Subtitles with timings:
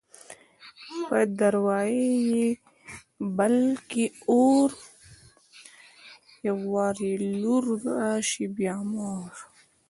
[1.07, 1.99] په دراوۍ
[2.31, 2.49] يې
[3.37, 3.55] بل
[3.89, 4.69] کي اور_
[6.47, 9.31] يو وار يې لور راسي بيا مور